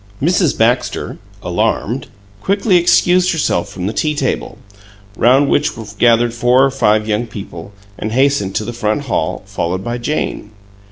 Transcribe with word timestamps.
Mrs. 0.19 0.57
Baxter, 0.57 1.19
alarmed, 1.43 2.07
quickly 2.41 2.77
excused 2.77 3.31
herself 3.33 3.69
from 3.69 3.85
the 3.85 3.93
tea 3.93 4.15
table, 4.15 4.57
round 5.15 5.47
which 5.47 5.77
were 5.77 5.85
gathered 5.99 6.33
four 6.33 6.63
or 6.63 6.71
five 6.71 7.07
young 7.07 7.27
people, 7.27 7.71
and 7.99 8.11
hastened 8.11 8.55
to 8.55 8.65
the 8.65 8.73
front 8.73 9.03
hall, 9.03 9.43
followed 9.45 9.83
by 9.83 9.99
Jane. 9.99 10.49